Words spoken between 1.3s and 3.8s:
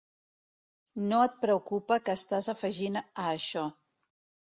preocupa que estàs afegint a això.